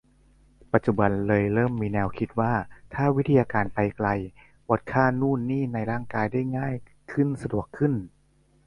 [0.73, 2.53] ปัจจุบันเลยเริ่มมีแนวคิดว่า
[2.93, 4.07] ถ้าวิทยาการไปไกล
[4.69, 6.75] วัดค่านู่นนี่ในร่างกายได้ง่าย
[7.11, 7.93] ขึ้นสะดวกขึ้น